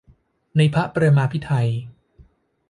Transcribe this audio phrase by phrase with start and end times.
[0.57, 1.69] ในพระปรมาภิไธย